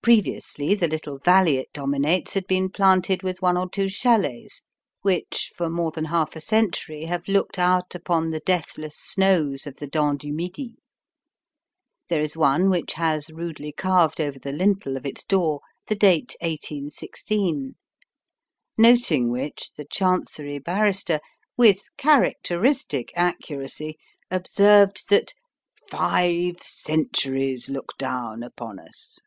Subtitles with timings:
[0.00, 4.62] Previously the little valley it dominates had been planted with one or two chalets
[5.02, 9.76] which for more than half a century have looked out upon the deathless snows of
[9.76, 10.76] the Dent du Midi.
[12.08, 16.34] There is one which has rudely carved over the lintel of its door the date
[16.40, 17.74] 1816.
[18.78, 21.20] Noting which, the Chancery Barrister,
[21.58, 23.98] with characteristic accuracy,
[24.30, 25.34] observed that
[25.86, 29.18] "five centuries look down upon us."